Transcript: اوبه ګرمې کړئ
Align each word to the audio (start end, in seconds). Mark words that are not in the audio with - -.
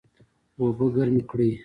اوبه 0.59 0.85
ګرمې 0.95 1.23
کړئ 1.29 1.51